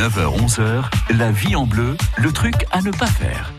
[0.00, 0.84] 9h-11h,
[1.18, 3.52] la vie en bleu, le truc à ne pas faire.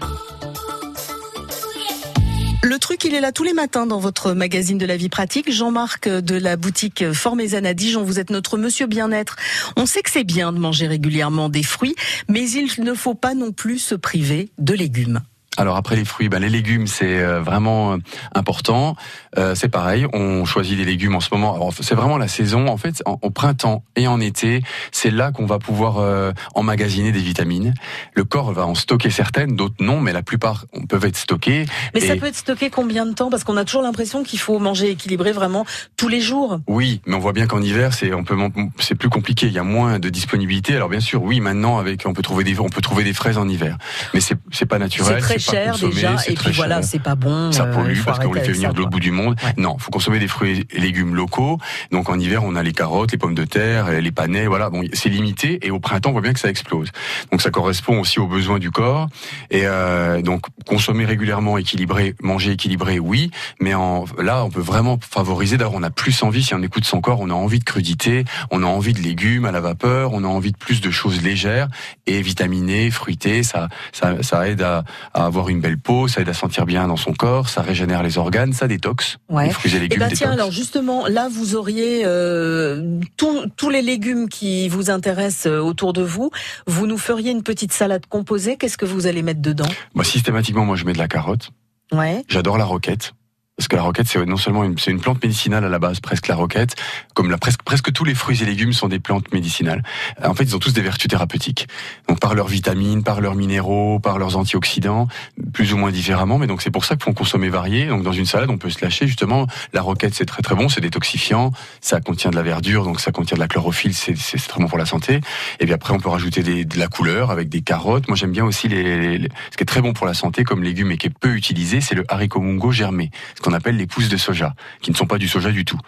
[2.64, 5.52] Le truc, il est là tous les matins dans votre magazine de la vie pratique.
[5.52, 9.36] Jean-Marc de la boutique Formézane à Dijon, vous êtes notre monsieur bien-être.
[9.78, 11.94] On sait que c'est bien de manger régulièrement des fruits,
[12.28, 15.22] mais il ne faut pas non plus se priver de légumes.
[15.58, 17.98] Alors après les fruits, ben les légumes c'est euh, vraiment euh,
[18.34, 18.96] important.
[19.38, 21.70] Euh, c'est pareil, on choisit des légumes en ce moment.
[21.82, 22.68] C'est vraiment la saison.
[22.68, 24.62] En fait, au printemps et en été,
[24.94, 27.74] c'est là qu'on va pouvoir euh, emmagasiner des vitamines.
[28.14, 31.66] Le corps va en stocker certaines, d'autres non, mais la plupart peuvent être stockées.
[31.94, 33.30] Mais ça peut être stocké combien de temps?
[33.30, 35.66] Parce qu'on a toujours l'impression qu'il faut manger équilibré vraiment
[35.98, 36.60] tous les jours.
[36.68, 38.38] Oui, mais on voit bien qu'en hiver c'est on peut
[38.80, 39.48] c'est plus compliqué.
[39.48, 40.78] Il y a moins de disponibilité.
[40.78, 43.38] Alors bien sûr, oui, maintenant avec on peut trouver des on peut trouver des fraises
[43.38, 43.78] en hiver,
[44.14, 47.52] mais c'est c'est pas naturel cher déjà, et puis voilà, c'est pas bon.
[47.52, 49.36] Ça euh, pollue parce qu'on les fait venir de l'autre bout du monde.
[49.58, 51.58] Non, faut consommer des fruits et légumes locaux.
[51.92, 54.70] Donc en hiver, on a les carottes, les pommes de terre, les panais, voilà.
[54.70, 56.90] Bon, c'est limité, et au printemps, on voit bien que ça explose.
[57.32, 59.08] Donc ça correspond aussi aux besoins du corps.
[59.50, 65.00] Et euh, donc consommer régulièrement, équilibré, manger équilibré, oui, mais en, là, on peut vraiment
[65.02, 65.58] favoriser.
[65.58, 68.26] D'ailleurs, on a plus envie, si on écoute son corps, on a envie de crudité,
[68.52, 71.22] on a envie de légumes à la vapeur, on a envie de plus de choses
[71.22, 71.68] légères
[72.08, 73.44] et vitaminées, fruitées.
[73.44, 74.84] Ça, ça, ça aide à,
[75.14, 78.04] à avoir une belle peau, ça aide à sentir bien dans son corps, ça régénère
[78.04, 79.18] les organes, ça détoxe.
[79.30, 79.46] Ouais.
[79.46, 80.02] Les fruits et légumes.
[80.02, 85.48] Et bah tiens, alors justement, là vous auriez euh, tous les légumes qui vous intéressent
[85.48, 86.32] euh, autour de vous.
[86.68, 88.58] Vous nous feriez une petite salade composée.
[88.58, 89.70] Qu'est-ce que vous allez mettre dedans?
[89.96, 91.52] Moi, systématiquement, moi je mets de la carotte.
[91.94, 92.24] Ouais.
[92.28, 93.14] J'adore la roquette.
[93.58, 96.00] Parce que la roquette, c'est non seulement une, c'est une plante médicinale à la base,
[96.00, 96.76] presque la roquette,
[97.14, 99.84] comme la, presque, presque tous les fruits et légumes sont des plantes médicinales.
[100.24, 101.68] En fait, ils ont tous des vertus thérapeutiques.
[102.08, 105.08] Donc, par leurs vitamines, par leurs minéraux, par leurs antioxydants,
[105.54, 106.40] plus ou moins différemment.
[106.40, 107.86] Mais donc, c'est pour ça en consommer varié.
[107.86, 109.46] Donc, dans une salade, on peut se lâcher, justement.
[109.74, 111.52] La roquette, c'est très très bon, c'est détoxifiant.
[111.82, 114.68] Ça contient de la verdure, donc ça contient de la chlorophylle, c'est, c'est très bon
[114.68, 115.22] pour la santé.
[115.60, 118.08] Et puis après, on peut rajouter des, de la couleur avec des carottes.
[118.08, 120.64] Moi, j'aime bien aussi les, les, ce qui est très bon pour la santé comme
[120.64, 123.12] légume et qui est peu utilisé, c'est le haricot mungo germé.
[123.52, 125.80] Qu'on appelle les pousses de soja, qui ne sont pas du soja du tout.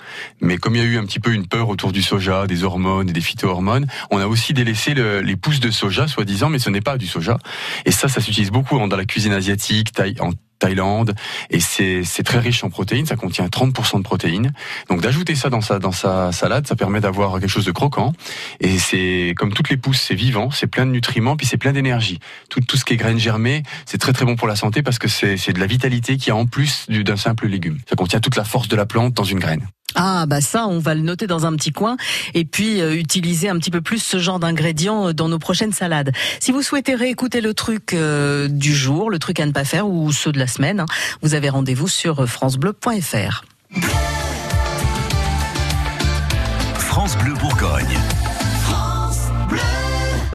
[0.42, 2.64] Mais comme il y a eu un petit peu une peur autour du soja, des
[2.64, 6.60] hormones et des phytohormones, on a aussi délaissé le, les pousses de soja, soi-disant, mais
[6.60, 7.38] ce n'est pas du soja.
[7.86, 10.32] Et ça, ça s'utilise beaucoup dans la cuisine asiatique, en
[10.64, 11.14] Thaïlande
[11.50, 14.54] et c'est très riche en protéines, ça contient 30% de protéines.
[14.90, 18.14] Donc d'ajouter ça dans sa dans sa salade, ça permet d'avoir quelque chose de croquant
[18.62, 21.74] et c'est comme toutes les pousses, c'est vivant, c'est plein de nutriments puis c'est plein
[21.74, 22.20] d'énergie.
[22.50, 25.00] Tout tout ce qui est graines germées, c'est très très bon pour la santé parce
[25.00, 27.80] que c'est de la vitalité qui a en plus d'un simple légume.
[27.90, 29.68] Ça contient toute la force de la plante dans une graine.
[29.96, 31.98] Ah bah ça, on va le noter dans un petit coin
[32.34, 35.74] et puis euh, utiliser un petit peu plus ce genre d'ingrédients euh, dans nos prochaines
[35.74, 36.12] salades.
[36.40, 39.88] Si vous souhaitez réécouter le truc euh, du jour, le truc à ne pas faire
[39.88, 40.86] ou ceux de la semaine, hein,
[41.22, 43.44] vous avez rendez-vous sur francebleu.fr.